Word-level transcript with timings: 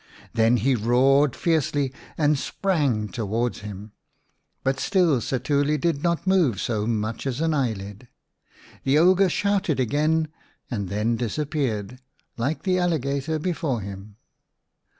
Then 0.33 0.57
he 0.57 0.73
roared 0.73 1.35
fiercely 1.35 1.93
and 2.17 2.35
sprang 2.35 3.07
towards 3.09 3.59
him; 3.59 3.91
but 4.63 4.79
still 4.79 5.21
Setuli 5.21 5.77
did 5.79 6.01
not 6.01 6.25
move 6.25 6.59
so 6.59 6.87
much 6.87 7.27
as 7.27 7.39
an 7.39 7.53
eyelid. 7.53 8.07
The 8.83 8.97
ogre 8.97 9.29
shouted 9.29 9.79
again, 9.79 10.29
and 10.71 10.89
then 10.89 11.17
disappeared, 11.17 11.99
like 12.35 12.63
the 12.63 12.79
alligator 12.79 13.37
before 13.37 13.81
him. 13.81 14.15